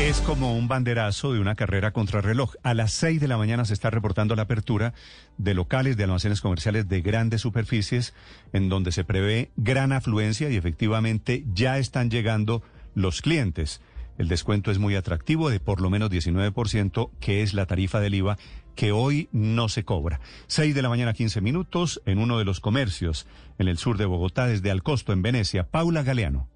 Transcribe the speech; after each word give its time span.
Es 0.00 0.22
como 0.22 0.56
un 0.56 0.66
banderazo 0.66 1.34
de 1.34 1.40
una 1.40 1.54
carrera 1.54 1.92
contrarreloj. 1.92 2.54
A 2.62 2.72
las 2.72 2.90
6 2.92 3.20
de 3.20 3.28
la 3.28 3.36
mañana 3.36 3.66
se 3.66 3.74
está 3.74 3.90
reportando 3.90 4.34
la 4.34 4.42
apertura 4.42 4.94
de 5.36 5.52
locales 5.52 5.98
de 5.98 6.04
almacenes 6.04 6.40
comerciales 6.40 6.88
de 6.88 7.02
grandes 7.02 7.42
superficies 7.42 8.14
en 8.54 8.70
donde 8.70 8.92
se 8.92 9.04
prevé 9.04 9.50
gran 9.56 9.92
afluencia 9.92 10.48
y 10.48 10.56
efectivamente 10.56 11.44
ya 11.52 11.76
están 11.76 12.10
llegando 12.10 12.62
los 12.94 13.20
clientes. 13.20 13.82
El 14.16 14.28
descuento 14.28 14.70
es 14.70 14.78
muy 14.78 14.96
atractivo 14.96 15.50
de 15.50 15.60
por 15.60 15.82
lo 15.82 15.90
menos 15.90 16.10
19%, 16.10 17.10
que 17.20 17.42
es 17.42 17.52
la 17.52 17.66
tarifa 17.66 18.00
del 18.00 18.14
IVA 18.14 18.38
que 18.74 18.92
hoy 18.92 19.28
no 19.32 19.68
se 19.68 19.84
cobra. 19.84 20.20
6 20.46 20.74
de 20.74 20.82
la 20.82 20.88
mañana 20.88 21.12
15 21.12 21.42
minutos 21.42 22.00
en 22.06 22.18
uno 22.18 22.38
de 22.38 22.46
los 22.46 22.60
comercios 22.60 23.26
en 23.58 23.68
el 23.68 23.76
sur 23.76 23.98
de 23.98 24.06
Bogotá 24.06 24.46
desde 24.46 24.70
Alcosto 24.70 25.12
en 25.12 25.20
Venecia. 25.20 25.68
Paula 25.68 26.02
Galeano. 26.02 26.49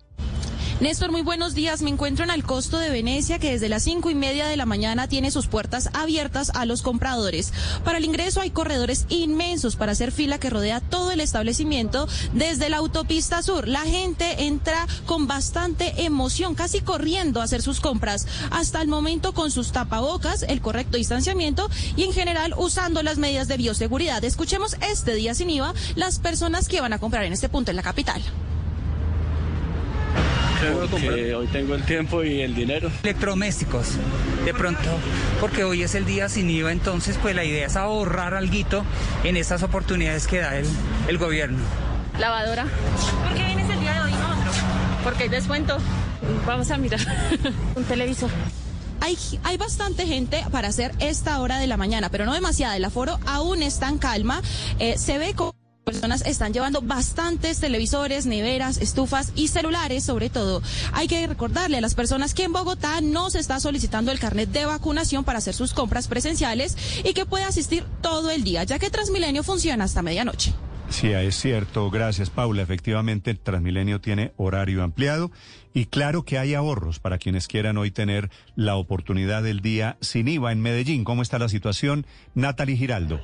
Néstor, 0.80 1.12
muy 1.12 1.22
buenos 1.22 1.54
días. 1.54 1.82
Me 1.82 1.90
encuentro 1.90 2.24
en 2.24 2.32
el 2.32 2.42
costo 2.42 2.78
de 2.78 2.90
Venecia, 2.90 3.38
que 3.38 3.52
desde 3.52 3.68
las 3.68 3.84
cinco 3.84 4.10
y 4.10 4.16
media 4.16 4.48
de 4.48 4.56
la 4.56 4.66
mañana 4.66 5.06
tiene 5.06 5.30
sus 5.30 5.46
puertas 5.46 5.88
abiertas 5.92 6.50
a 6.52 6.66
los 6.66 6.82
compradores. 6.82 7.52
Para 7.84 7.98
el 7.98 8.04
ingreso 8.04 8.40
hay 8.40 8.50
corredores 8.50 9.06
inmensos 9.08 9.76
para 9.76 9.92
hacer 9.92 10.10
fila 10.10 10.40
que 10.40 10.50
rodea 10.50 10.80
todo 10.80 11.12
el 11.12 11.20
establecimiento 11.20 12.08
desde 12.32 12.70
la 12.70 12.78
autopista 12.78 13.40
sur. 13.42 13.68
La 13.68 13.82
gente 13.82 14.46
entra 14.46 14.88
con 15.06 15.28
bastante 15.28 16.04
emoción, 16.04 16.56
casi 16.56 16.80
corriendo 16.80 17.40
a 17.40 17.44
hacer 17.44 17.62
sus 17.62 17.80
compras. 17.80 18.26
Hasta 18.50 18.82
el 18.82 18.88
momento 18.88 19.32
con 19.32 19.52
sus 19.52 19.70
tapabocas, 19.70 20.42
el 20.42 20.60
correcto 20.60 20.96
distanciamiento 20.96 21.70
y 21.94 22.02
en 22.02 22.12
general 22.12 22.52
usando 22.56 23.00
las 23.04 23.16
medidas 23.18 23.46
de 23.46 23.58
bioseguridad. 23.58 24.24
Escuchemos 24.24 24.76
este 24.90 25.14
día 25.14 25.34
sin 25.34 25.50
IVA 25.50 25.72
las 25.94 26.18
personas 26.18 26.66
que 26.66 26.80
van 26.80 26.92
a 26.92 26.98
comprar 26.98 27.22
en 27.22 27.32
este 27.32 27.48
punto 27.48 27.70
en 27.70 27.76
la 27.76 27.82
capital. 27.84 28.20
Porque 30.90 31.34
hoy 31.34 31.46
tengo 31.48 31.74
el 31.74 31.82
tiempo 31.84 32.24
y 32.24 32.40
el 32.40 32.54
dinero. 32.54 32.90
Electrodomésticos, 33.02 33.92
de 34.44 34.54
pronto, 34.54 34.88
porque 35.40 35.64
hoy 35.64 35.82
es 35.82 35.94
el 35.94 36.06
día 36.06 36.28
sin 36.28 36.48
IVA, 36.48 36.72
entonces 36.72 37.18
pues 37.20 37.34
la 37.34 37.44
idea 37.44 37.66
es 37.66 37.76
ahorrar 37.76 38.34
algo 38.34 38.54
en 39.24 39.36
estas 39.36 39.62
oportunidades 39.62 40.26
que 40.26 40.38
da 40.38 40.56
el, 40.56 40.66
el 41.08 41.18
gobierno. 41.18 41.58
Lavadora. 42.18 42.66
¿Por 43.24 43.36
qué 43.36 43.44
vienes 43.44 43.68
el 43.68 43.80
día 43.80 43.94
de 43.94 44.00
hoy 44.00 44.12
no 44.12 44.28
otro? 44.28 44.52
Porque 45.02 45.24
hay 45.24 45.28
descuento. 45.28 45.78
Vamos 46.46 46.70
a 46.70 46.78
mirar. 46.78 47.00
Un 47.74 47.84
televisor. 47.84 48.30
Hay, 49.00 49.18
hay, 49.42 49.56
bastante 49.56 50.06
gente 50.06 50.44
para 50.50 50.68
hacer 50.68 50.92
esta 51.00 51.40
hora 51.40 51.58
de 51.58 51.66
la 51.66 51.76
mañana, 51.76 52.08
pero 52.08 52.24
no 52.24 52.32
demasiada. 52.32 52.76
El 52.76 52.84
aforo 52.84 53.18
aún 53.26 53.62
está 53.62 53.88
en 53.88 53.98
calma. 53.98 54.40
Eh, 54.78 54.96
se 54.96 55.18
ve 55.18 55.34
como 55.34 55.52
personas 55.84 56.22
están 56.26 56.52
llevando 56.52 56.80
bastantes 56.80 57.60
televisores, 57.60 58.26
neveras, 58.26 58.78
estufas 58.78 59.32
y 59.36 59.48
celulares, 59.48 60.02
sobre 60.02 60.30
todo. 60.30 60.62
Hay 60.92 61.06
que 61.06 61.26
recordarle 61.26 61.76
a 61.76 61.80
las 61.80 61.94
personas 61.94 62.34
que 62.34 62.44
en 62.44 62.52
Bogotá 62.52 63.00
no 63.00 63.30
se 63.30 63.38
está 63.38 63.60
solicitando 63.60 64.10
el 64.10 64.18
carnet 64.18 64.50
de 64.50 64.66
vacunación 64.66 65.24
para 65.24 65.38
hacer 65.38 65.54
sus 65.54 65.74
compras 65.74 66.08
presenciales 66.08 66.76
y 67.04 67.12
que 67.12 67.26
puede 67.26 67.44
asistir 67.44 67.84
todo 68.00 68.30
el 68.30 68.42
día, 68.42 68.64
ya 68.64 68.78
que 68.78 68.90
Transmilenio 68.90 69.44
funciona 69.44 69.84
hasta 69.84 70.02
medianoche. 70.02 70.52
Sí, 70.88 71.08
es 71.08 71.36
cierto. 71.36 71.90
Gracias, 71.90 72.30
Paula. 72.30 72.62
Efectivamente, 72.62 73.34
Transmilenio 73.34 74.00
tiene 74.00 74.32
horario 74.36 74.82
ampliado 74.82 75.30
y 75.72 75.86
claro 75.86 76.24
que 76.24 76.38
hay 76.38 76.54
ahorros 76.54 77.00
para 77.00 77.18
quienes 77.18 77.48
quieran 77.48 77.78
hoy 77.78 77.90
tener 77.90 78.30
la 78.54 78.76
oportunidad 78.76 79.42
del 79.42 79.60
día 79.60 79.96
sin 80.00 80.28
IVA 80.28 80.52
en 80.52 80.60
Medellín. 80.60 81.04
¿Cómo 81.04 81.22
está 81.22 81.38
la 81.38 81.48
situación? 81.48 82.06
Natalie 82.34 82.76
Giraldo. 82.76 83.20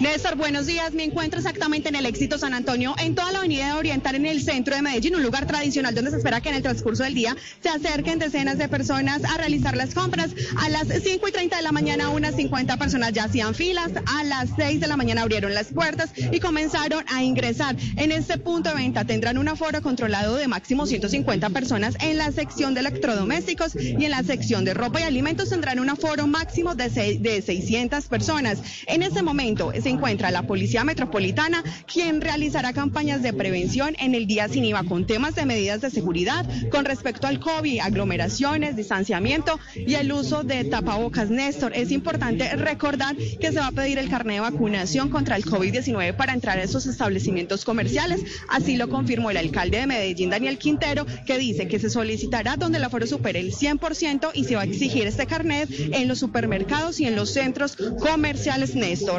Néstor, 0.00 0.36
buenos 0.36 0.66
días. 0.66 0.92
Me 0.92 1.04
encuentro 1.04 1.38
exactamente 1.38 1.88
en 1.88 1.96
el 1.96 2.06
Éxito 2.06 2.38
San 2.38 2.54
Antonio, 2.54 2.94
en 2.98 3.14
toda 3.14 3.32
la 3.32 3.38
avenida 3.38 3.76
Oriental, 3.76 4.14
en 4.14 4.26
el 4.26 4.42
centro 4.42 4.74
de 4.74 4.82
Medellín, 4.82 5.14
un 5.14 5.22
lugar 5.22 5.46
tradicional 5.46 5.94
donde 5.94 6.10
se 6.10 6.18
espera 6.18 6.40
que 6.40 6.48
en 6.48 6.54
el 6.54 6.62
transcurso 6.62 7.02
del 7.02 7.14
día 7.14 7.36
se 7.62 7.68
acerquen 7.68 8.18
decenas 8.18 8.58
de 8.58 8.68
personas 8.68 9.24
a 9.24 9.36
realizar 9.36 9.76
las 9.76 9.94
compras. 9.94 10.30
A 10.58 10.68
las 10.68 10.88
5 10.88 11.28
y 11.28 11.32
30 11.32 11.56
de 11.56 11.62
la 11.62 11.72
mañana, 11.72 12.08
unas 12.08 12.36
50 12.36 12.76
personas 12.76 13.12
ya 13.12 13.24
hacían 13.24 13.54
filas. 13.54 13.90
A 14.06 14.24
las 14.24 14.50
6 14.56 14.80
de 14.80 14.86
la 14.86 14.96
mañana 14.96 15.22
abrieron 15.22 15.54
las 15.54 15.68
puertas 15.68 16.10
y 16.16 16.40
comenzaron 16.40 17.04
a 17.08 17.22
ingresar. 17.22 17.76
En 17.96 18.12
este 18.12 18.38
punto 18.38 18.70
de 18.70 18.76
venta 18.76 19.04
tendrán 19.04 19.38
un 19.38 19.48
aforo 19.48 19.82
controlado 19.82 20.36
de 20.36 20.48
máximo 20.48 20.86
150 20.86 21.50
personas 21.50 21.96
en 22.00 22.18
la 22.18 22.32
sección 22.32 22.74
de 22.74 22.80
electrodomésticos 22.80 23.76
y 23.76 24.04
en 24.04 24.10
la 24.10 24.22
sección 24.22 24.64
de 24.64 24.74
ropa 24.74 25.00
y 25.00 25.04
alimentos 25.04 25.50
tendrán 25.50 25.80
un 25.80 25.90
aforo 25.90 26.26
máximo 26.26 26.74
de, 26.74 27.18
de 27.20 27.42
600 27.42 28.06
personas. 28.06 28.58
En 28.86 29.02
ese 29.02 29.22
momento 29.26 29.72
se 29.82 29.90
encuentra 29.90 30.30
la 30.30 30.44
Policía 30.44 30.84
Metropolitana, 30.84 31.62
quien 31.92 32.20
realizará 32.20 32.72
campañas 32.72 33.22
de 33.22 33.32
prevención 33.32 33.96
en 33.98 34.14
el 34.14 34.26
día 34.26 34.48
sin 34.48 34.64
IVA 34.64 34.84
con 34.84 35.04
temas 35.04 35.34
de 35.34 35.44
medidas 35.44 35.80
de 35.80 35.90
seguridad 35.90 36.46
con 36.70 36.84
respecto 36.84 37.26
al 37.26 37.40
COVID, 37.40 37.80
aglomeraciones, 37.80 38.76
distanciamiento 38.76 39.58
y 39.74 39.94
el 39.94 40.12
uso 40.12 40.44
de 40.44 40.64
tapabocas. 40.64 41.28
Néstor, 41.28 41.72
es 41.74 41.90
importante 41.90 42.48
recordar 42.56 43.16
que 43.16 43.50
se 43.50 43.58
va 43.58 43.66
a 43.66 43.72
pedir 43.72 43.98
el 43.98 44.08
carnet 44.08 44.36
de 44.36 44.40
vacunación 44.40 45.10
contra 45.10 45.34
el 45.36 45.44
COVID-19 45.44 46.14
para 46.14 46.32
entrar 46.32 46.58
a 46.58 46.62
esos 46.62 46.86
establecimientos 46.86 47.64
comerciales. 47.64 48.22
Así 48.48 48.76
lo 48.76 48.88
confirmó 48.88 49.30
el 49.30 49.38
alcalde 49.38 49.80
de 49.80 49.86
Medellín, 49.88 50.30
Daniel 50.30 50.56
Quintero, 50.56 51.04
que 51.26 51.36
dice 51.36 51.66
que 51.66 51.80
se 51.80 51.90
solicitará 51.90 52.56
donde 52.56 52.78
el 52.78 52.84
aforo 52.84 53.08
supere 53.08 53.40
el 53.40 53.52
100% 53.52 54.30
y 54.34 54.44
se 54.44 54.54
va 54.54 54.62
a 54.62 54.66
exigir 54.66 55.08
este 55.08 55.26
carnet 55.26 55.68
en 55.70 56.06
los 56.06 56.20
supermercados 56.20 57.00
y 57.00 57.06
en 57.06 57.16
los 57.16 57.30
centros 57.30 57.76
comerciales, 57.98 58.76
Néstor. 58.76 59.15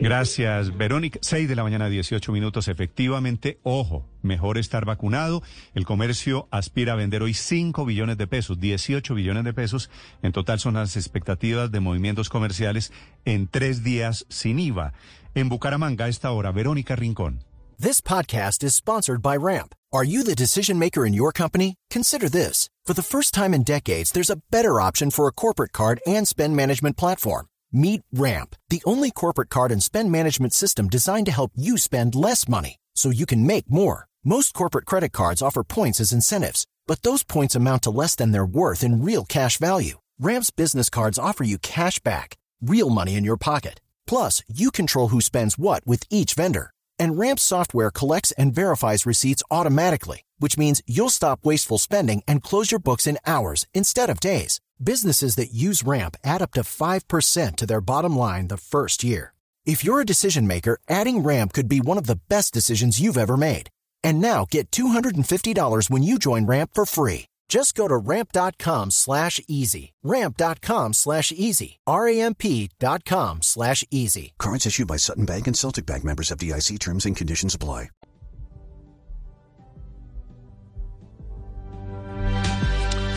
Gracias, 0.00 0.76
Verónica. 0.76 1.18
6 1.22 1.48
de 1.48 1.56
la 1.56 1.62
mañana, 1.62 1.88
18 1.88 2.32
minutos. 2.32 2.68
Efectivamente, 2.68 3.58
ojo, 3.62 4.06
mejor 4.22 4.58
estar 4.58 4.84
vacunado. 4.84 5.42
El 5.74 5.84
comercio 5.84 6.48
aspira 6.50 6.92
a 6.92 6.96
vender 6.96 7.22
hoy 7.22 7.34
5 7.34 7.84
billones 7.84 8.18
de 8.18 8.26
pesos, 8.26 8.60
18 8.60 9.14
billones 9.14 9.44
de 9.44 9.52
pesos. 9.52 9.90
En 10.22 10.32
total 10.32 10.60
son 10.60 10.74
las 10.74 10.96
expectativas 10.96 11.70
de 11.70 11.80
movimientos 11.80 12.28
comerciales 12.28 12.92
en 13.24 13.48
tres 13.48 13.84
días 13.84 14.26
sin 14.28 14.58
IVA. 14.58 14.92
En 15.34 15.48
Bucaramanga, 15.48 16.06
a 16.06 16.08
esta 16.08 16.30
hora, 16.30 16.52
Verónica 16.52 16.96
Rincón. 16.96 17.40
This 17.78 18.00
podcast 18.00 18.62
is 18.62 18.74
sponsored 18.74 19.22
by 19.22 19.36
Ramp. 19.36 19.74
Are 19.92 20.04
you 20.04 20.22
the 20.22 20.34
decision 20.34 20.78
maker 20.78 21.04
in 21.04 21.14
your 21.14 21.32
company? 21.32 21.74
Consider 21.90 22.28
this. 22.28 22.68
For 22.84 22.94
the 22.94 23.02
first 23.02 23.34
time 23.34 23.54
in 23.54 23.64
decades, 23.64 24.12
there's 24.12 24.30
a 24.30 24.40
better 24.50 24.80
option 24.80 25.10
for 25.10 25.26
a 25.26 25.32
corporate 25.32 25.72
card 25.72 26.00
and 26.06 26.26
spend 26.26 26.54
management 26.54 26.96
platform. 26.96 27.46
Meet 27.74 28.02
Ramp, 28.12 28.54
the 28.68 28.82
only 28.84 29.10
corporate 29.10 29.48
card 29.48 29.72
and 29.72 29.82
spend 29.82 30.12
management 30.12 30.52
system 30.52 30.88
designed 30.88 31.24
to 31.24 31.32
help 31.32 31.52
you 31.56 31.78
spend 31.78 32.14
less 32.14 32.46
money 32.46 32.76
so 32.94 33.08
you 33.08 33.24
can 33.24 33.46
make 33.46 33.70
more. 33.70 34.08
Most 34.22 34.52
corporate 34.52 34.84
credit 34.84 35.12
cards 35.12 35.40
offer 35.40 35.64
points 35.64 35.98
as 35.98 36.12
incentives, 36.12 36.66
but 36.86 37.00
those 37.00 37.22
points 37.22 37.54
amount 37.54 37.84
to 37.84 37.90
less 37.90 38.14
than 38.14 38.30
their 38.30 38.44
worth 38.44 38.84
in 38.84 39.02
real 39.02 39.24
cash 39.24 39.56
value. 39.56 39.96
Ramp's 40.20 40.50
business 40.50 40.90
cards 40.90 41.18
offer 41.18 41.44
you 41.44 41.56
cash 41.56 41.98
back, 42.00 42.36
real 42.60 42.90
money 42.90 43.16
in 43.16 43.24
your 43.24 43.38
pocket. 43.38 43.80
Plus, 44.06 44.42
you 44.48 44.70
control 44.70 45.08
who 45.08 45.22
spends 45.22 45.58
what 45.58 45.86
with 45.86 46.04
each 46.10 46.34
vendor. 46.34 46.72
And 46.98 47.18
Ramp's 47.18 47.42
software 47.42 47.90
collects 47.90 48.32
and 48.32 48.54
verifies 48.54 49.06
receipts 49.06 49.42
automatically, 49.50 50.24
which 50.38 50.58
means 50.58 50.82
you'll 50.86 51.08
stop 51.08 51.40
wasteful 51.42 51.78
spending 51.78 52.22
and 52.28 52.42
close 52.42 52.70
your 52.70 52.80
books 52.80 53.06
in 53.06 53.16
hours 53.26 53.66
instead 53.72 54.10
of 54.10 54.20
days. 54.20 54.60
Businesses 54.82 55.36
that 55.36 55.52
use 55.52 55.84
Ramp 55.84 56.16
add 56.24 56.42
up 56.42 56.52
to 56.52 56.62
5% 56.62 57.56
to 57.56 57.66
their 57.66 57.80
bottom 57.80 58.16
line 58.16 58.48
the 58.48 58.56
first 58.56 59.04
year. 59.04 59.32
If 59.64 59.84
you're 59.84 60.00
a 60.00 60.06
decision 60.06 60.46
maker, 60.46 60.78
adding 60.88 61.22
Ramp 61.22 61.52
could 61.52 61.68
be 61.68 61.80
one 61.80 61.98
of 61.98 62.06
the 62.06 62.20
best 62.28 62.52
decisions 62.52 63.00
you've 63.00 63.18
ever 63.18 63.36
made. 63.36 63.68
And 64.02 64.20
now 64.20 64.44
get 64.50 64.72
$250 64.72 65.88
when 65.88 66.02
you 66.02 66.18
join 66.18 66.46
Ramp 66.46 66.70
for 66.74 66.84
free. 66.84 67.26
Just 67.48 67.74
go 67.74 67.86
to 67.86 67.96
ramp.com 67.96 68.90
slash 68.90 69.40
easy. 69.46 69.92
Ramp.com 70.02 70.94
slash 70.94 71.30
easy. 71.32 71.78
R-A-M-P.com 71.86 73.42
slash 73.42 73.84
easy. 73.90 74.32
Cards 74.38 74.66
issued 74.66 74.88
by 74.88 74.96
Sutton 74.96 75.26
Bank 75.26 75.46
and 75.46 75.56
Celtic 75.56 75.86
Bank 75.86 76.02
members 76.02 76.30
of 76.30 76.38
DIC 76.38 76.78
terms 76.80 77.04
and 77.04 77.14
conditions 77.14 77.54
apply. 77.54 77.88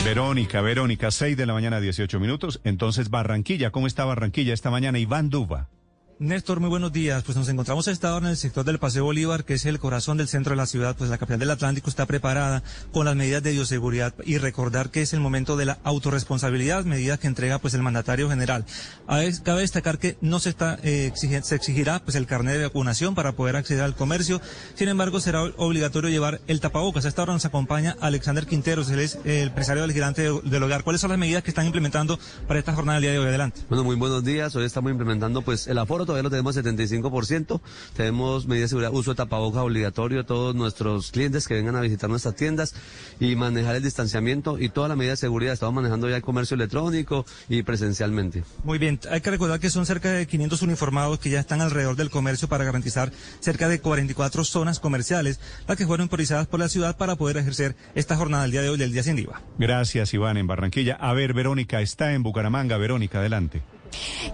Verónica, 0.06 0.60
Verónica, 0.60 1.10
6 1.10 1.36
de 1.36 1.46
la 1.46 1.52
mañana, 1.52 1.80
18 1.80 2.20
minutos. 2.20 2.60
Entonces, 2.62 3.10
Barranquilla, 3.10 3.72
¿cómo 3.72 3.88
está 3.88 4.04
Barranquilla 4.04 4.54
esta 4.54 4.70
mañana? 4.70 5.00
Iván 5.00 5.30
Duba. 5.30 5.68
Néstor, 6.18 6.60
muy 6.60 6.70
buenos 6.70 6.94
días. 6.94 7.22
Pues 7.24 7.36
nos 7.36 7.46
encontramos 7.50 7.88
esta 7.88 8.14
hora 8.14 8.24
en 8.24 8.30
el 8.30 8.36
sector 8.38 8.64
del 8.64 8.78
Paseo 8.78 9.04
Bolívar, 9.04 9.44
que 9.44 9.52
es 9.52 9.66
el 9.66 9.78
corazón 9.78 10.16
del 10.16 10.28
centro 10.28 10.52
de 10.52 10.56
la 10.56 10.64
ciudad. 10.64 10.96
Pues 10.96 11.10
la 11.10 11.18
capital 11.18 11.40
del 11.40 11.50
Atlántico 11.50 11.90
está 11.90 12.06
preparada 12.06 12.62
con 12.90 13.04
las 13.04 13.14
medidas 13.14 13.42
de 13.42 13.52
bioseguridad 13.52 14.14
y 14.24 14.38
recordar 14.38 14.88
que 14.88 15.02
es 15.02 15.12
el 15.12 15.20
momento 15.20 15.58
de 15.58 15.66
la 15.66 15.78
autorresponsabilidad, 15.84 16.86
medidas 16.86 17.18
que 17.18 17.26
entrega 17.26 17.58
pues 17.58 17.74
el 17.74 17.82
mandatario 17.82 18.30
general. 18.30 18.64
Cabe 19.44 19.60
destacar 19.60 19.98
que 19.98 20.16
no 20.22 20.40
se 20.40 20.48
está 20.48 20.78
eh, 20.82 21.12
se 21.14 21.54
exigirá 21.54 21.98
pues 21.98 22.16
el 22.16 22.24
carnet 22.24 22.56
de 22.56 22.64
vacunación 22.64 23.14
para 23.14 23.32
poder 23.32 23.56
acceder 23.56 23.82
al 23.82 23.94
comercio. 23.94 24.40
Sin 24.74 24.88
embargo, 24.88 25.20
será 25.20 25.42
obligatorio 25.58 26.08
llevar 26.08 26.40
el 26.46 26.60
tapabocas. 26.60 27.04
A 27.04 27.08
esta 27.08 27.24
hora 27.24 27.34
nos 27.34 27.44
acompaña 27.44 27.94
Alexander 28.00 28.46
Quinteros, 28.46 28.88
él 28.88 29.00
es 29.00 29.18
el 29.26 29.48
empresario 29.48 29.82
del 29.82 29.92
gigante 29.92 30.22
del 30.22 30.62
hogar. 30.62 30.82
¿Cuáles 30.82 31.02
son 31.02 31.10
las 31.10 31.18
medidas 31.18 31.42
que 31.42 31.50
están 31.50 31.66
implementando 31.66 32.18
para 32.48 32.58
esta 32.58 32.74
jornada 32.74 32.96
del 32.96 33.02
día 33.02 33.12
de 33.12 33.18
hoy? 33.18 33.26
Adelante. 33.26 33.60
Bueno, 33.68 33.84
muy 33.84 33.96
buenos 33.96 34.24
días. 34.24 34.56
Hoy 34.56 34.64
estamos 34.64 34.90
implementando 34.90 35.42
pues 35.42 35.66
el 35.66 35.76
aforo 35.76 36.05
todavía 36.06 36.22
lo 36.22 36.30
tenemos 36.30 36.56
al 36.56 36.64
75%. 36.64 37.60
Tenemos 37.94 38.46
medidas 38.46 38.66
de 38.66 38.68
seguridad, 38.70 38.92
uso 38.92 39.10
de 39.10 39.16
tapabocas 39.16 39.62
obligatorio 39.62 40.20
a 40.20 40.24
todos 40.24 40.54
nuestros 40.54 41.10
clientes 41.10 41.46
que 41.46 41.54
vengan 41.54 41.76
a 41.76 41.80
visitar 41.80 42.08
nuestras 42.08 42.36
tiendas 42.36 42.74
y 43.20 43.36
manejar 43.36 43.76
el 43.76 43.82
distanciamiento 43.82 44.58
y 44.58 44.68
toda 44.68 44.88
la 44.88 44.96
medida 44.96 45.12
de 45.12 45.16
seguridad. 45.16 45.52
Estamos 45.52 45.74
manejando 45.74 46.08
ya 46.08 46.16
el 46.16 46.22
comercio 46.22 46.54
electrónico 46.54 47.26
y 47.48 47.62
presencialmente. 47.62 48.44
Muy 48.64 48.78
bien, 48.78 49.00
hay 49.10 49.20
que 49.20 49.30
recordar 49.30 49.60
que 49.60 49.70
son 49.70 49.86
cerca 49.86 50.10
de 50.10 50.26
500 50.26 50.62
uniformados 50.62 51.18
que 51.18 51.30
ya 51.30 51.40
están 51.40 51.60
alrededor 51.60 51.96
del 51.96 52.10
comercio 52.10 52.48
para 52.48 52.64
garantizar 52.64 53.12
cerca 53.40 53.68
de 53.68 53.80
44 53.80 54.44
zonas 54.44 54.80
comerciales, 54.80 55.40
las 55.66 55.76
que 55.76 55.86
fueron 55.86 56.04
autorizadas 56.04 56.46
por 56.46 56.60
la 56.60 56.68
ciudad 56.68 56.96
para 56.96 57.16
poder 57.16 57.36
ejercer 57.36 57.76
esta 57.94 58.16
jornada 58.16 58.42
del 58.44 58.52
día 58.52 58.62
de 58.62 58.70
hoy 58.70 58.78
del 58.78 58.92
día 58.92 59.02
sin 59.02 59.18
IVA. 59.18 59.42
Gracias, 59.58 60.14
Iván, 60.14 60.36
en 60.36 60.46
Barranquilla. 60.46 60.94
A 60.94 61.12
ver, 61.12 61.34
Verónica, 61.34 61.80
está 61.80 62.12
en 62.12 62.22
Bucaramanga. 62.22 62.76
Verónica, 62.76 63.18
adelante. 63.18 63.62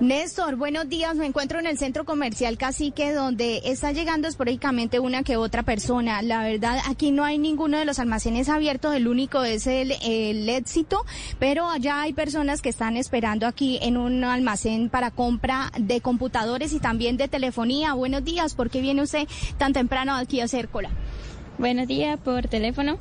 Néstor, 0.01 0.57
buenos 0.57 0.89
días. 0.89 1.15
Me 1.17 1.27
encuentro 1.27 1.59
en 1.59 1.67
el 1.67 1.79
centro 1.79 2.05
comercial 2.05 2.59
Cacique, 2.59 3.13
donde 3.13 3.63
está 3.65 3.93
llegando 3.93 4.29
esporádicamente 4.29 4.99
una 4.99 5.23
que 5.23 5.37
otra 5.37 5.63
persona. 5.63 6.23
La 6.23 6.43
verdad, 6.43 6.79
aquí 6.89 7.11
no 7.13 7.25
hay 7.25 7.39
ninguno 7.39 7.79
de 7.79 7.85
los 7.85 7.99
almacenes 7.99 8.49
abiertos. 8.49 8.95
El 8.95 9.09
único 9.09 9.43
es 9.45 9.67
el, 9.67 9.93
el 10.03 10.49
éxito, 10.49 11.05
pero 11.39 11.69
allá 11.69 12.03
hay 12.03 12.13
personas 12.13 12.63
que 12.63 12.69
están 12.69 12.97
esperando 12.97 13.47
aquí 13.47 13.79
en 13.83 13.97
un 13.97 14.25
almacén 14.25 14.89
para 14.89 15.11
compra 15.11 15.71
de 15.79 16.01
computadores 16.01 16.73
y 16.73 16.81
también 16.81 17.17
de 17.17 17.29
telefonía. 17.29 17.95
Buenos 17.95 18.25
días. 18.25 18.55
¿Por 18.55 18.71
qué 18.71 18.81
viene 18.81 19.03
usted 19.03 19.29
tan 19.59 19.73
temprano 19.73 20.15
aquí 20.15 20.41
a 20.41 20.45
hacer 20.45 20.69
cola? 20.69 20.91
Buenos 21.59 21.87
días, 21.87 22.19
por 22.19 22.49
teléfono. 22.49 22.99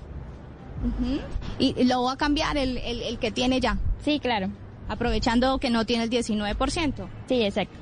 ¿Y 1.59 1.83
lo 1.85 2.03
va 2.03 2.13
a 2.13 2.17
cambiar 2.17 2.57
el, 2.57 2.77
el, 2.77 3.01
el 3.01 3.17
que 3.17 3.31
tiene 3.31 3.59
ya? 3.59 3.77
Sí, 4.03 4.19
claro. 4.19 4.49
Aprovechando 4.87 5.57
que 5.59 5.69
no 5.69 5.85
tiene 5.85 6.03
el 6.03 6.09
19%. 6.09 7.07
Sí, 7.27 7.43
exacto. 7.43 7.75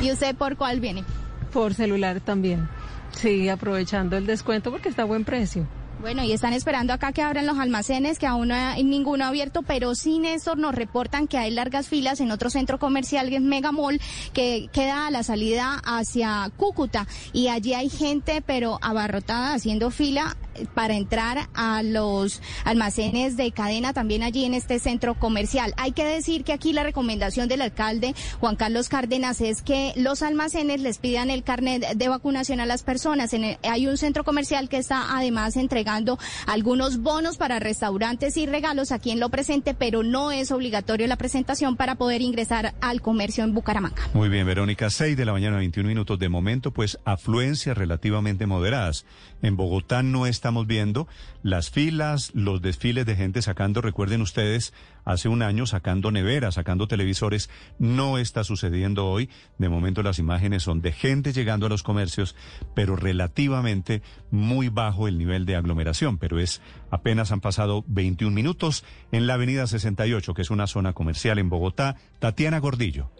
¿Y 0.00 0.10
usted 0.10 0.34
por 0.34 0.56
cuál 0.56 0.80
viene? 0.80 1.04
Por 1.52 1.74
celular 1.74 2.20
también. 2.20 2.68
Sí, 3.12 3.48
aprovechando 3.48 4.16
el 4.16 4.26
descuento 4.26 4.70
porque 4.70 4.88
está 4.88 5.02
a 5.02 5.06
buen 5.06 5.24
precio. 5.24 5.66
Bueno, 5.98 6.22
y 6.22 6.32
están 6.32 6.52
esperando 6.52 6.92
acá 6.92 7.12
que 7.12 7.22
abran 7.22 7.46
los 7.46 7.58
almacenes, 7.58 8.18
que 8.18 8.26
aún 8.26 8.48
no 8.48 8.54
hay 8.54 8.84
ninguno 8.84 9.24
abierto, 9.24 9.62
pero 9.62 9.94
sí, 9.94 10.18
Néstor, 10.18 10.58
nos 10.58 10.74
reportan 10.74 11.26
que 11.26 11.38
hay 11.38 11.50
largas 11.50 11.88
filas 11.88 12.20
en 12.20 12.30
otro 12.30 12.50
centro 12.50 12.78
comercial, 12.78 13.30
que 13.30 13.36
es 13.36 13.42
Megamall, 13.42 13.98
que 14.34 14.68
queda 14.72 15.06
a 15.06 15.10
la 15.10 15.22
salida 15.22 15.80
hacia 15.84 16.50
Cúcuta. 16.56 17.06
Y 17.32 17.48
allí 17.48 17.72
hay 17.72 17.88
gente, 17.88 18.42
pero 18.44 18.78
abarrotada, 18.82 19.54
haciendo 19.54 19.90
fila 19.90 20.36
para 20.74 20.94
entrar 20.94 21.48
a 21.54 21.82
los 21.82 22.40
almacenes 22.64 23.36
de 23.36 23.50
cadena 23.52 23.92
también 23.92 24.22
allí 24.22 24.44
en 24.44 24.54
este 24.54 24.78
centro 24.78 25.14
comercial. 25.14 25.74
Hay 25.76 25.92
que 25.92 26.04
decir 26.04 26.44
que 26.44 26.52
aquí 26.52 26.72
la 26.72 26.82
recomendación 26.82 27.48
del 27.48 27.62
alcalde 27.62 28.14
Juan 28.40 28.56
Carlos 28.56 28.88
Cárdenas 28.88 29.40
es 29.40 29.62
que 29.62 29.92
los 29.96 30.22
almacenes 30.22 30.80
les 30.80 30.98
pidan 30.98 31.30
el 31.30 31.42
carnet 31.42 31.96
de 31.96 32.08
vacunación 32.08 32.60
a 32.60 32.66
las 32.66 32.82
personas. 32.82 33.32
En 33.32 33.56
hay 33.62 33.86
un 33.86 33.96
centro 33.96 34.24
comercial 34.24 34.68
que 34.68 34.78
está 34.78 35.16
además 35.16 35.56
entregando 35.56 36.18
algunos 36.46 36.98
bonos 36.98 37.36
para 37.36 37.58
restaurantes 37.58 38.36
y 38.36 38.46
regalos 38.46 38.92
aquí 38.92 39.10
en 39.10 39.20
lo 39.20 39.28
presente, 39.28 39.74
pero 39.74 40.02
no 40.02 40.32
es 40.32 40.50
obligatorio 40.52 41.06
la 41.06 41.16
presentación 41.16 41.76
para 41.76 41.94
poder 41.96 42.22
ingresar 42.22 42.74
al 42.80 43.00
comercio 43.00 43.44
en 43.44 43.54
Bucaramanga. 43.54 44.08
Muy 44.14 44.28
bien, 44.28 44.46
Verónica, 44.46 44.90
6 44.90 45.16
de 45.16 45.24
la 45.24 45.32
mañana, 45.32 45.58
21 45.58 45.88
minutos. 45.88 46.18
De 46.18 46.28
momento, 46.28 46.72
pues 46.72 46.98
afluencias 47.04 47.76
relativamente 47.76 48.46
moderadas. 48.46 49.04
En 49.42 49.56
Bogotá 49.56 50.02
no 50.02 50.26
estamos 50.46 50.68
viendo 50.68 51.08
las 51.42 51.70
filas, 51.70 52.30
los 52.32 52.62
desfiles 52.62 53.04
de 53.04 53.16
gente 53.16 53.42
sacando, 53.42 53.80
recuerden 53.80 54.22
ustedes, 54.22 54.72
hace 55.04 55.28
un 55.28 55.42
año 55.42 55.66
sacando 55.66 56.12
neveras, 56.12 56.54
sacando 56.54 56.86
televisores. 56.86 57.50
No 57.80 58.16
está 58.16 58.44
sucediendo 58.44 59.08
hoy. 59.08 59.28
De 59.58 59.68
momento 59.68 60.04
las 60.04 60.20
imágenes 60.20 60.62
son 60.62 60.82
de 60.82 60.92
gente 60.92 61.32
llegando 61.32 61.66
a 61.66 61.68
los 61.68 61.82
comercios, 61.82 62.36
pero 62.76 62.94
relativamente 62.94 64.02
muy 64.30 64.68
bajo 64.68 65.08
el 65.08 65.18
nivel 65.18 65.46
de 65.46 65.56
aglomeración. 65.56 66.16
Pero 66.16 66.38
es 66.38 66.62
apenas 66.92 67.32
han 67.32 67.40
pasado 67.40 67.84
21 67.88 68.32
minutos 68.32 68.84
en 69.10 69.26
la 69.26 69.34
avenida 69.34 69.66
68, 69.66 70.32
que 70.32 70.42
es 70.42 70.50
una 70.50 70.68
zona 70.68 70.92
comercial 70.92 71.40
en 71.40 71.48
Bogotá. 71.48 71.96
Tatiana 72.20 72.60
Gordillo. 72.60 73.10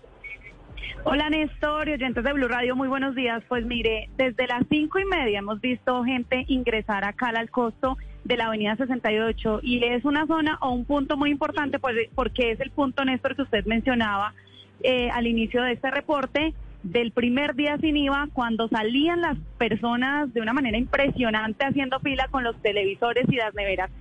Hola 1.08 1.31
Néstor 1.31 1.88
y 1.88 1.93
oyentes 1.93 2.25
de 2.25 2.32
Blue 2.32 2.49
Radio, 2.49 2.75
muy 2.75 2.88
buenos 2.88 3.14
días. 3.14 3.41
Pues 3.47 3.64
mire, 3.64 4.11
desde 4.17 4.49
las 4.49 4.64
cinco 4.69 4.99
y 4.99 5.05
media 5.05 5.38
hemos 5.38 5.61
visto 5.61 6.03
gente 6.03 6.44
ingresar 6.49 7.05
acá 7.05 7.29
al 7.29 7.49
costo 7.49 7.97
de 8.25 8.37
la 8.37 8.47
avenida 8.47 8.75
68 8.75 9.61
y 9.62 9.85
es 9.85 10.05
una 10.05 10.26
zona 10.26 10.58
o 10.61 10.73
un 10.73 10.85
punto 10.85 11.17
muy 11.17 11.31
importante 11.31 11.79
pues, 11.79 11.94
porque 12.17 12.50
es 12.50 12.58
el 12.58 12.73
punto, 12.73 13.05
Néstor, 13.05 13.37
que 13.37 13.43
usted 13.43 13.64
mencionaba 13.67 14.35
eh, 14.82 15.08
al 15.11 15.29
inicio 15.29 15.62
de 15.62 15.75
este 15.75 15.93
reporte 15.93 16.55
del 16.82 17.12
primer 17.12 17.55
día 17.55 17.79
sin 17.79 17.97
IVA, 17.97 18.26
cuando 18.32 18.67
salían 18.67 19.20
las 19.20 19.38
personas 19.58 20.35
de 20.35 20.41
una 20.41 20.55
manera 20.55 20.76
impresionante 20.76 21.67
haciendo 21.67 22.00
fila 22.00 22.26
con 22.32 22.43
los 22.43 22.61
televisores 22.62 23.26
y 23.29 23.37
las 23.37 23.55
neveras. 23.55 23.93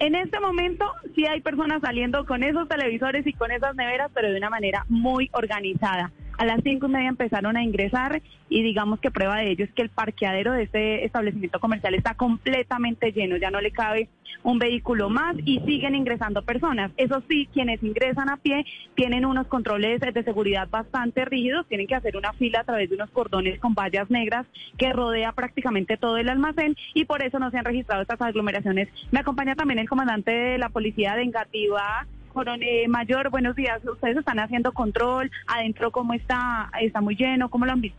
En 0.00 0.16
este 0.16 0.40
momento 0.40 0.92
sí 1.14 1.24
hay 1.24 1.40
personas 1.40 1.80
saliendo 1.82 2.26
con 2.26 2.42
esos 2.42 2.68
televisores 2.68 3.24
y 3.28 3.32
con 3.32 3.52
esas 3.52 3.76
neveras, 3.76 4.10
pero 4.12 4.28
de 4.28 4.38
una 4.38 4.50
manera 4.50 4.84
muy 4.88 5.30
organizada. 5.32 6.10
A 6.38 6.44
las 6.44 6.60
cinco 6.62 6.86
y 6.86 6.90
media 6.90 7.08
empezaron 7.08 7.56
a 7.56 7.64
ingresar 7.64 8.22
y 8.48 8.62
digamos 8.62 9.00
que 9.00 9.10
prueba 9.10 9.38
de 9.38 9.50
ello 9.50 9.64
es 9.64 9.72
que 9.72 9.82
el 9.82 9.90
parqueadero 9.90 10.52
de 10.52 10.62
este 10.62 11.04
establecimiento 11.04 11.58
comercial 11.58 11.96
está 11.96 12.14
completamente 12.14 13.10
lleno, 13.10 13.36
ya 13.36 13.50
no 13.50 13.60
le 13.60 13.72
cabe 13.72 14.08
un 14.44 14.60
vehículo 14.60 15.10
más 15.10 15.34
y 15.44 15.58
siguen 15.66 15.96
ingresando 15.96 16.42
personas. 16.42 16.92
Eso 16.96 17.20
sí, 17.28 17.48
quienes 17.52 17.82
ingresan 17.82 18.30
a 18.30 18.36
pie 18.36 18.64
tienen 18.94 19.26
unos 19.26 19.48
controles 19.48 20.00
de 20.00 20.22
seguridad 20.22 20.68
bastante 20.70 21.24
rígidos, 21.24 21.66
tienen 21.66 21.88
que 21.88 21.96
hacer 21.96 22.16
una 22.16 22.32
fila 22.34 22.60
a 22.60 22.64
través 22.64 22.88
de 22.88 22.94
unos 22.94 23.10
cordones 23.10 23.58
con 23.58 23.74
vallas 23.74 24.08
negras 24.08 24.46
que 24.76 24.92
rodea 24.92 25.32
prácticamente 25.32 25.96
todo 25.96 26.18
el 26.18 26.28
almacén 26.28 26.76
y 26.94 27.04
por 27.04 27.22
eso 27.22 27.40
no 27.40 27.50
se 27.50 27.58
han 27.58 27.64
registrado 27.64 28.02
estas 28.02 28.22
aglomeraciones. 28.22 28.88
Me 29.10 29.18
acompaña 29.18 29.56
también 29.56 29.80
el 29.80 29.88
comandante 29.88 30.30
de 30.30 30.58
la 30.58 30.68
policía 30.68 31.16
de 31.16 31.22
Engativá, 31.22 32.06
Coronel 32.38 32.88
Mayor, 32.88 33.30
buenos 33.30 33.56
días. 33.56 33.84
Ustedes 33.84 34.16
están 34.16 34.38
haciendo 34.38 34.70
control, 34.70 35.28
adentro 35.48 35.90
cómo 35.90 36.14
está, 36.14 36.70
está 36.80 37.00
muy 37.00 37.16
lleno, 37.16 37.50
¿cómo 37.50 37.66
lo 37.66 37.72
han 37.72 37.80
visto? 37.80 37.98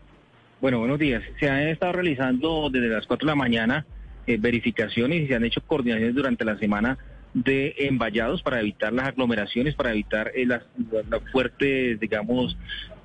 Bueno, 0.61 0.79
buenos 0.79 0.97
días. 0.97 1.21
Se 1.41 1.49
han 1.49 1.67
estado 1.67 1.91
realizando 1.91 2.69
desde 2.69 2.87
las 2.87 3.05
4 3.05 3.25
de 3.25 3.31
la 3.31 3.35
mañana 3.35 3.85
eh, 4.27 4.37
verificaciones 4.39 5.23
y 5.23 5.27
se 5.27 5.35
han 5.35 5.43
hecho 5.43 5.59
coordinaciones 5.67 6.15
durante 6.15 6.45
la 6.45 6.57
semana 6.57 6.97
de 7.33 7.75
emballados 7.79 8.41
para 8.41 8.61
evitar 8.61 8.93
las 8.93 9.09
aglomeraciones, 9.09 9.75
para 9.75 9.91
evitar 9.91 10.31
eh, 10.33 10.45
las, 10.45 10.63
fuertes, 11.33 11.99
digamos, 11.99 12.57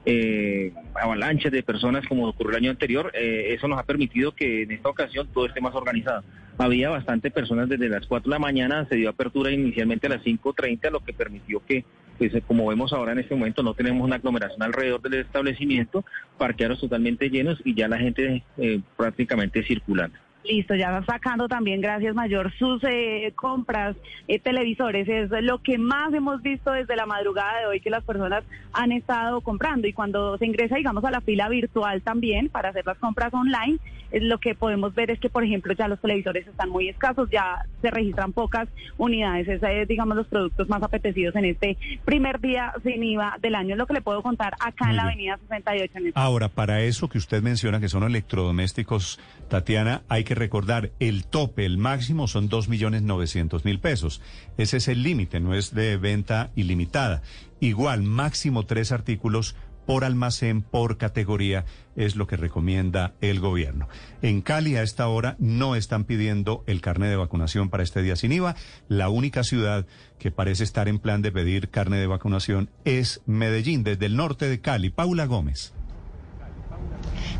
eh, 0.06 0.72
avalanchas 0.94 1.50
de 1.50 1.64
personas 1.64 2.06
como 2.06 2.28
ocurrió 2.28 2.50
el 2.50 2.62
año 2.62 2.70
anterior. 2.70 3.10
Eh, 3.12 3.54
eso 3.54 3.66
nos 3.66 3.80
ha 3.80 3.82
permitido 3.82 4.36
que 4.36 4.62
en 4.62 4.70
esta 4.70 4.88
ocasión 4.88 5.26
todo 5.34 5.46
esté 5.46 5.60
más 5.60 5.74
organizado. 5.74 6.22
Había 6.56 6.88
bastante 6.90 7.30
personas 7.30 7.68
desde 7.68 7.88
las 7.88 8.06
4 8.06 8.30
de 8.30 8.34
la 8.34 8.38
mañana, 8.38 8.86
se 8.88 8.94
dio 8.96 9.08
apertura 9.08 9.50
inicialmente 9.50 10.06
a 10.06 10.10
las 10.10 10.22
5.30, 10.22 10.90
lo 10.90 11.00
que 11.00 11.12
permitió 11.12 11.60
que, 11.66 11.84
pues 12.16 12.32
como 12.46 12.68
vemos 12.68 12.92
ahora 12.92 13.12
en 13.12 13.18
este 13.18 13.34
momento, 13.34 13.62
no 13.62 13.74
tenemos 13.74 14.04
una 14.04 14.16
aglomeración 14.16 14.62
alrededor 14.62 15.02
del 15.02 15.14
establecimiento, 15.14 16.04
parqueados 16.38 16.80
totalmente 16.80 17.28
llenos 17.28 17.60
y 17.64 17.74
ya 17.74 17.88
la 17.88 17.98
gente 17.98 18.44
eh, 18.58 18.80
prácticamente 18.96 19.64
circulando. 19.64 20.16
Listo, 20.44 20.74
ya 20.74 21.02
sacando 21.06 21.48
también, 21.48 21.80
gracias 21.80 22.14
Mayor, 22.14 22.52
sus 22.58 22.82
eh, 22.84 23.32
compras, 23.34 23.96
eh, 24.28 24.38
televisores, 24.38 25.08
es 25.08 25.30
lo 25.42 25.62
que 25.62 25.78
más 25.78 26.12
hemos 26.12 26.42
visto 26.42 26.70
desde 26.72 26.96
la 26.96 27.06
madrugada 27.06 27.60
de 27.60 27.66
hoy 27.66 27.80
que 27.80 27.88
las 27.88 28.04
personas 28.04 28.44
han 28.72 28.92
estado 28.92 29.40
comprando 29.40 29.88
y 29.88 29.94
cuando 29.94 30.36
se 30.36 30.44
ingresa, 30.44 30.76
digamos, 30.76 31.02
a 31.04 31.10
la 31.10 31.22
fila 31.22 31.48
virtual 31.48 32.02
también 32.02 32.50
para 32.50 32.68
hacer 32.68 32.84
las 32.84 32.98
compras 32.98 33.32
online, 33.32 33.78
es 34.10 34.22
lo 34.22 34.38
que 34.38 34.54
podemos 34.54 34.94
ver 34.94 35.10
es 35.10 35.18
que, 35.18 35.28
por 35.28 35.44
ejemplo, 35.44 35.72
ya 35.72 35.88
los 35.88 36.00
televisores 36.00 36.46
están 36.46 36.68
muy 36.68 36.88
escasos, 36.88 37.28
ya 37.30 37.64
se 37.82 37.90
registran 37.90 38.32
pocas 38.32 38.68
unidades, 38.96 39.48
esos 39.48 39.68
es, 39.68 39.88
digamos, 39.88 40.16
los 40.16 40.28
productos 40.28 40.68
más 40.68 40.82
apetecidos 40.82 41.34
en 41.36 41.46
este 41.46 41.76
primer 42.04 42.40
día 42.40 42.72
sin 42.84 43.02
IVA 43.02 43.38
del 43.40 43.54
año, 43.54 43.74
es 43.74 43.78
lo 43.78 43.86
que 43.86 43.94
le 43.94 44.02
puedo 44.02 44.22
contar 44.22 44.54
acá 44.60 44.84
muy 44.84 44.90
en 44.90 44.96
la 44.96 45.02
bien. 45.04 45.14
avenida 45.14 45.38
68. 45.48 45.92
En 45.98 46.06
este 46.06 46.20
Ahora, 46.20 46.48
para 46.48 46.82
eso 46.82 47.08
que 47.08 47.18
usted 47.18 47.42
menciona 47.42 47.80
que 47.80 47.88
son 47.88 48.04
electrodomésticos, 48.04 49.18
Tatiana, 49.48 50.02
hay 50.08 50.22
que 50.24 50.33
recordar, 50.34 50.92
el 51.00 51.24
tope, 51.24 51.66
el 51.66 51.78
máximo 51.78 52.28
son 52.28 52.48
dos 52.48 52.68
millones 52.68 53.02
novecientos 53.02 53.64
mil 53.64 53.80
pesos. 53.80 54.20
Ese 54.56 54.78
es 54.78 54.88
el 54.88 55.02
límite, 55.02 55.40
no 55.40 55.54
es 55.54 55.74
de 55.74 55.96
venta 55.96 56.50
ilimitada. 56.56 57.22
Igual, 57.60 58.02
máximo 58.02 58.66
tres 58.66 58.92
artículos 58.92 59.56
por 59.86 60.04
almacén, 60.04 60.62
por 60.62 60.96
categoría, 60.96 61.64
es 61.96 62.16
lo 62.16 62.26
que 62.26 62.36
recomienda 62.36 63.14
el 63.20 63.40
gobierno. 63.40 63.88
En 64.22 64.40
Cali 64.40 64.76
a 64.76 64.82
esta 64.82 65.08
hora 65.08 65.36
no 65.38 65.76
están 65.76 66.04
pidiendo 66.04 66.64
el 66.66 66.80
carnet 66.80 67.10
de 67.10 67.16
vacunación 67.16 67.68
para 67.68 67.82
este 67.82 68.02
día 68.02 68.16
sin 68.16 68.32
IVA. 68.32 68.56
La 68.88 69.08
única 69.08 69.44
ciudad 69.44 69.86
que 70.18 70.30
parece 70.30 70.64
estar 70.64 70.88
en 70.88 70.98
plan 70.98 71.22
de 71.22 71.32
pedir 71.32 71.68
carnet 71.68 72.00
de 72.00 72.06
vacunación 72.06 72.70
es 72.84 73.20
Medellín, 73.26 73.84
desde 73.84 74.06
el 74.06 74.16
norte 74.16 74.48
de 74.48 74.60
Cali. 74.60 74.90
Paula 74.90 75.26
Gómez. 75.26 75.74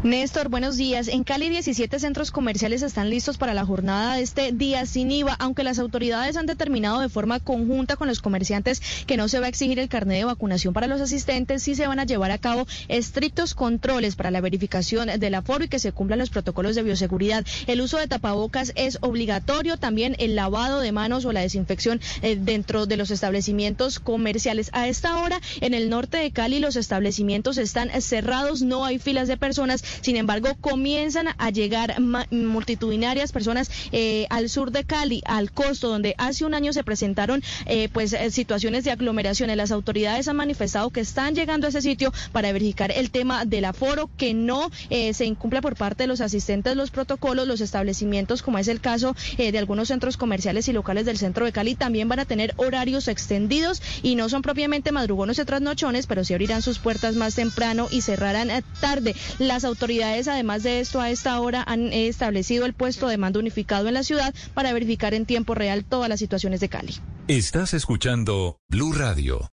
Néstor, 0.05 0.51
buenos 0.51 0.77
días. 0.77 1.09
En 1.09 1.25
Cali, 1.25 1.49
17 1.49 1.99
centros 1.99 2.31
comerciales 2.31 2.83
están 2.83 3.09
listos 3.09 3.39
para 3.39 3.55
la 3.55 3.65
jornada 3.65 4.17
de 4.17 4.23
este 4.23 4.53
día 4.53 4.85
sin 4.85 5.11
IVA, 5.11 5.35
aunque 5.39 5.65
las 5.65 5.79
autoridades 5.79 6.37
han 6.37 6.45
determinado 6.45 7.01
de 7.01 7.09
forma 7.09 7.41
conjunta 7.41 7.97
con 7.97 8.07
los 8.07 8.21
comerciantes 8.21 8.83
que 9.07 9.17
no 9.17 9.29
se 9.29 9.41
va 9.41 9.47
a 9.47 9.49
exigir 9.49 9.79
el 9.79 9.89
carnet 9.89 10.19
de 10.19 10.25
vacunación 10.27 10.75
para 10.75 10.89
los 10.89 11.01
asistentes, 11.01 11.63
sí 11.63 11.75
se 11.75 11.87
van 11.87 12.01
a 12.01 12.05
llevar 12.05 12.33
a 12.33 12.37
cabo 12.37 12.67
estrictos 12.89 13.55
controles 13.55 14.15
para 14.15 14.31
la 14.31 14.43
verificación 14.43 15.09
del 15.19 15.35
aforo 15.37 15.65
y 15.65 15.69
que 15.69 15.79
se 15.79 15.93
cumplan 15.93 16.19
los 16.19 16.29
protocolos 16.29 16.75
de 16.75 16.83
bioseguridad. 16.83 17.47
El 17.67 17.81
uso 17.81 17.97
de 17.97 18.07
tapabocas 18.07 18.73
es 18.75 18.99
obligatorio, 19.01 19.79
también 19.79 20.17
el 20.19 20.37
lavado 20.37 20.81
de 20.81 20.93
manos 20.93 21.25
o 21.25 21.33
la 21.33 21.41
desinfección 21.41 22.03
eh, 22.21 22.37
dentro 22.39 22.85
de 22.85 22.99
los 22.99 23.11
establecimientos 23.11 24.01
comerciales. 24.01 24.69
A 24.75 24.87
esta 24.87 25.17
hora, 25.23 25.41
en 25.63 25.73
el 25.73 25.89
norte 25.89 26.19
de 26.19 26.31
Cali, 26.31 26.59
los 26.59 26.77
establecimientos 26.77 27.57
están 27.57 27.89
cerrados, 28.03 28.61
no 28.61 28.85
hay 28.85 28.99
filas 28.99 29.29
de 29.29 29.39
personas 29.39 29.83
sin 30.01 30.17
embargo, 30.17 30.57
comienzan 30.61 31.29
a 31.39 31.51
llegar 31.51 32.01
multitudinarias 32.31 33.33
personas 33.33 33.71
eh, 33.93 34.27
al 34.31 34.49
sur 34.49 34.71
de 34.71 34.85
Cali, 34.85 35.23
al 35.25 35.53
costo, 35.53 35.89
donde 35.89 36.15
hace 36.19 36.45
un 36.45 36.55
año 36.55 36.73
se 36.73 36.85
presentaron 36.85 37.43
eh, 37.67 37.89
pues 37.93 38.13
eh, 38.13 38.31
situaciones 38.31 38.85
de 38.85 38.91
aglomeraciones. 38.91 39.57
Las 39.57 39.71
autoridades 39.71 40.29
han 40.29 40.37
manifestado 40.37 40.91
que 40.91 41.01
están 41.01 41.35
llegando 41.35 41.67
a 41.67 41.71
ese 41.71 41.83
sitio 41.83 42.13
para 42.33 42.53
verificar 42.53 42.91
el 42.91 43.11
tema 43.11 43.45
del 43.45 43.65
aforo, 43.65 44.11
que 44.17 44.35
no 44.35 44.71
se 44.91 45.25
incumpla 45.25 45.61
por 45.61 45.77
parte 45.77 46.05
de 46.05 46.07
los 46.07 46.21
asistentes 46.21 46.77
los 46.77 46.91
protocolos, 46.91 47.47
los 47.47 47.61
establecimientos, 47.61 48.43
como 48.43 48.59
es 48.59 48.69
el 48.69 48.81
caso 48.81 49.15
de 49.37 49.57
algunos 49.59 49.89
centros 49.89 50.17
comerciales 50.17 50.69
y 50.69 50.73
locales 50.73 51.07
del 51.07 51.19
centro 51.19 51.45
de 51.45 51.53
Cali, 51.53 51.75
también 51.75 52.09
van 52.09 52.21
a 52.21 52.25
tener 52.25 52.55
horarios 52.57 53.09
extendidos 53.09 53.83
y 54.03 54.15
no 54.15 54.29
son 54.29 54.43
propiamente 54.43 54.93
madrugones 54.93 55.39
y 55.39 55.45
trasnochones, 55.45 56.07
pero 56.07 56.25
sí 56.25 56.35
abrirán 56.35 56.63
sus 56.63 56.79
puertas 56.79 57.17
más 57.17 57.35
temprano 57.35 57.89
y 57.91 58.01
cerrarán 58.01 58.51
tarde. 58.81 59.15
Las 59.39 59.65
autoridades 59.65 59.84
autoridades, 59.85 60.29
además 60.29 60.63
de 60.63 60.81
esto, 60.81 60.99
a 60.99 61.11
esta 61.11 61.39
hora 61.41 61.63
han 61.67 61.93
establecido 61.93 62.65
el 62.65 62.73
puesto 62.73 63.07
de 63.07 63.19
mando 63.19 63.39
unificado 63.39 63.87
en 63.87 63.95
la 63.95 64.03
ciudad 64.03 64.35
para 64.55 64.73
verificar 64.73 65.13
en 65.13 65.27
tiempo 65.27 65.55
real 65.55 65.85
todas 65.85 66.09
las 66.09 66.19
situaciones 66.19 66.61
de 66.61 66.71
Cali. 66.71 66.95
Estás 67.29 67.75
escuchando 67.75 68.57
Blue 68.71 68.95
Radio. 68.95 69.51